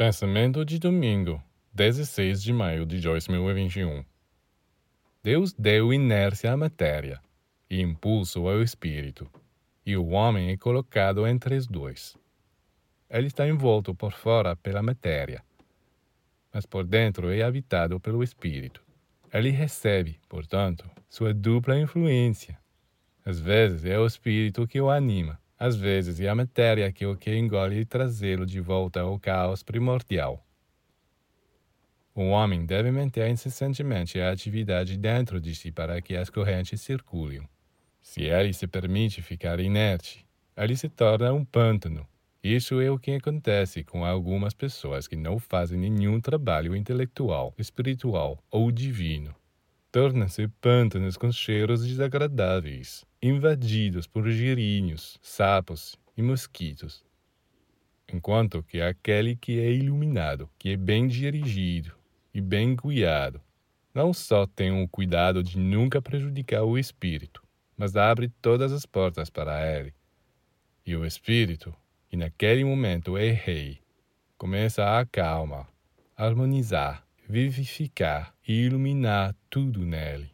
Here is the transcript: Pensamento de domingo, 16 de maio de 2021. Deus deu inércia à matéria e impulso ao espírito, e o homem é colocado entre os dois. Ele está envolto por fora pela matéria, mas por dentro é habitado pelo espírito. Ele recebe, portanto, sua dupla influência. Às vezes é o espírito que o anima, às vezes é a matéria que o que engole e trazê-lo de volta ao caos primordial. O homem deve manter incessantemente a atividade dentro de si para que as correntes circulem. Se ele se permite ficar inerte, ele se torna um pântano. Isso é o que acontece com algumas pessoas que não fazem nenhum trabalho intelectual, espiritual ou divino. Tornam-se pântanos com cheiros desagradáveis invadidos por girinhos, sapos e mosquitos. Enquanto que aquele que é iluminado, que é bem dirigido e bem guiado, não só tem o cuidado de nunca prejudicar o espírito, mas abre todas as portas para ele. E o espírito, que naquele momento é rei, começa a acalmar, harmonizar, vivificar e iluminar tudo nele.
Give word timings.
Pensamento 0.00 0.64
de 0.64 0.78
domingo, 0.78 1.42
16 1.74 2.42
de 2.42 2.54
maio 2.54 2.86
de 2.86 3.02
2021. 3.02 4.02
Deus 5.22 5.52
deu 5.52 5.92
inércia 5.92 6.54
à 6.54 6.56
matéria 6.56 7.20
e 7.68 7.82
impulso 7.82 8.48
ao 8.48 8.62
espírito, 8.62 9.30
e 9.84 9.98
o 9.98 10.06
homem 10.12 10.52
é 10.52 10.56
colocado 10.56 11.26
entre 11.26 11.54
os 11.54 11.66
dois. 11.66 12.16
Ele 13.10 13.26
está 13.26 13.46
envolto 13.46 13.94
por 13.94 14.12
fora 14.12 14.56
pela 14.56 14.82
matéria, 14.82 15.44
mas 16.50 16.64
por 16.64 16.86
dentro 16.86 17.30
é 17.30 17.42
habitado 17.42 18.00
pelo 18.00 18.22
espírito. 18.22 18.82
Ele 19.30 19.50
recebe, 19.50 20.18
portanto, 20.30 20.90
sua 21.10 21.34
dupla 21.34 21.78
influência. 21.78 22.58
Às 23.22 23.38
vezes 23.38 23.84
é 23.84 23.98
o 23.98 24.06
espírito 24.06 24.66
que 24.66 24.80
o 24.80 24.88
anima, 24.88 25.38
às 25.60 25.76
vezes 25.76 26.18
é 26.20 26.28
a 26.30 26.34
matéria 26.34 26.90
que 26.90 27.04
o 27.04 27.14
que 27.14 27.36
engole 27.36 27.80
e 27.80 27.84
trazê-lo 27.84 28.46
de 28.46 28.60
volta 28.60 29.02
ao 29.02 29.18
caos 29.20 29.62
primordial. 29.62 30.42
O 32.14 32.30
homem 32.30 32.64
deve 32.64 32.90
manter 32.90 33.28
incessantemente 33.28 34.18
a 34.18 34.30
atividade 34.32 34.96
dentro 34.96 35.38
de 35.38 35.54
si 35.54 35.70
para 35.70 36.00
que 36.00 36.16
as 36.16 36.30
correntes 36.30 36.80
circulem. 36.80 37.46
Se 38.00 38.22
ele 38.22 38.54
se 38.54 38.66
permite 38.66 39.20
ficar 39.20 39.60
inerte, 39.60 40.26
ele 40.56 40.74
se 40.74 40.88
torna 40.88 41.30
um 41.30 41.44
pântano. 41.44 42.08
Isso 42.42 42.80
é 42.80 42.90
o 42.90 42.98
que 42.98 43.10
acontece 43.12 43.84
com 43.84 44.02
algumas 44.02 44.54
pessoas 44.54 45.06
que 45.06 45.14
não 45.14 45.38
fazem 45.38 45.78
nenhum 45.78 46.22
trabalho 46.22 46.74
intelectual, 46.74 47.54
espiritual 47.58 48.42
ou 48.50 48.72
divino. 48.72 49.34
Tornam-se 49.92 50.46
pântanos 50.60 51.16
com 51.16 51.32
cheiros 51.32 51.84
desagradáveis 51.84 53.04
invadidos 53.20 54.06
por 54.06 54.30
girinhos, 54.30 55.18
sapos 55.20 55.98
e 56.16 56.22
mosquitos. 56.22 57.04
Enquanto 58.12 58.62
que 58.62 58.80
aquele 58.80 59.34
que 59.34 59.58
é 59.58 59.68
iluminado, 59.72 60.48
que 60.56 60.70
é 60.70 60.76
bem 60.76 61.08
dirigido 61.08 61.92
e 62.32 62.40
bem 62.40 62.76
guiado, 62.76 63.40
não 63.92 64.14
só 64.14 64.46
tem 64.46 64.70
o 64.70 64.88
cuidado 64.88 65.42
de 65.42 65.58
nunca 65.58 66.00
prejudicar 66.00 66.62
o 66.62 66.78
espírito, 66.78 67.42
mas 67.76 67.96
abre 67.96 68.28
todas 68.40 68.72
as 68.72 68.86
portas 68.86 69.28
para 69.28 69.60
ele. 69.76 69.92
E 70.86 70.94
o 70.94 71.04
espírito, 71.04 71.74
que 72.08 72.16
naquele 72.16 72.64
momento 72.64 73.18
é 73.18 73.32
rei, 73.32 73.80
começa 74.38 74.84
a 74.84 75.00
acalmar, 75.00 75.68
harmonizar, 76.16 77.04
vivificar 77.30 78.34
e 78.46 78.52
iluminar 78.64 79.36
tudo 79.48 79.86
nele. 79.86 80.32